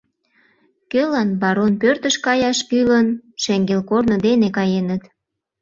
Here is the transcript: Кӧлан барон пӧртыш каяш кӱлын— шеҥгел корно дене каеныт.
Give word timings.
Кӧлан 0.91 1.29
барон 1.41 1.73
пӧртыш 1.81 2.15
каяш 2.25 2.59
кӱлын— 2.69 3.07
шеҥгел 3.43 3.81
корно 3.89 4.15
дене 4.27 4.47
каеныт. 4.57 5.03